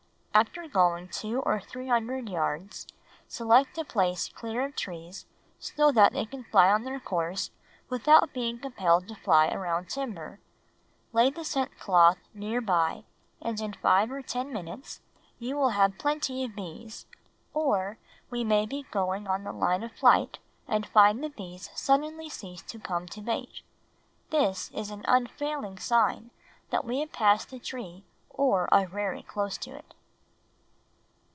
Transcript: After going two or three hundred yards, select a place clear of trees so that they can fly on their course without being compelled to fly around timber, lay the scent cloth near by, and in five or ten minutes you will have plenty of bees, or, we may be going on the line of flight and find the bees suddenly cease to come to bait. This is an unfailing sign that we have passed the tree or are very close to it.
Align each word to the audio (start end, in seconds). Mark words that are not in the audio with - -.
After 0.33 0.65
going 0.69 1.09
two 1.09 1.41
or 1.41 1.59
three 1.59 1.89
hundred 1.89 2.29
yards, 2.29 2.87
select 3.27 3.77
a 3.77 3.83
place 3.83 4.29
clear 4.29 4.63
of 4.63 4.77
trees 4.77 5.25
so 5.59 5.91
that 5.91 6.13
they 6.13 6.23
can 6.23 6.45
fly 6.45 6.71
on 6.71 6.85
their 6.85 7.01
course 7.01 7.51
without 7.89 8.31
being 8.31 8.57
compelled 8.57 9.09
to 9.09 9.15
fly 9.15 9.49
around 9.49 9.89
timber, 9.89 10.39
lay 11.11 11.31
the 11.31 11.43
scent 11.43 11.77
cloth 11.77 12.17
near 12.33 12.61
by, 12.61 13.03
and 13.41 13.59
in 13.59 13.73
five 13.73 14.09
or 14.09 14.21
ten 14.21 14.53
minutes 14.53 15.01
you 15.37 15.57
will 15.57 15.71
have 15.71 15.97
plenty 15.97 16.45
of 16.45 16.55
bees, 16.55 17.07
or, 17.53 17.97
we 18.29 18.45
may 18.45 18.65
be 18.65 18.83
going 18.89 19.27
on 19.27 19.43
the 19.43 19.51
line 19.51 19.83
of 19.83 19.91
flight 19.91 20.39
and 20.65 20.87
find 20.87 21.21
the 21.21 21.29
bees 21.29 21.69
suddenly 21.75 22.29
cease 22.29 22.61
to 22.61 22.79
come 22.79 23.05
to 23.05 23.19
bait. 23.21 23.63
This 24.29 24.71
is 24.73 24.91
an 24.91 25.03
unfailing 25.09 25.77
sign 25.77 26.31
that 26.69 26.85
we 26.85 26.99
have 27.01 27.11
passed 27.11 27.49
the 27.49 27.59
tree 27.59 28.05
or 28.29 28.73
are 28.73 28.87
very 28.87 29.23
close 29.23 29.57
to 29.57 29.71
it. 29.75 29.93